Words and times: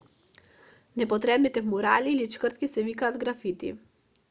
непотребните 0.97 1.61
мурали 1.61 2.09
или 2.11 2.27
чкртки 2.27 2.67
се 2.67 2.83
викаат 2.83 3.17
графити 3.19 3.75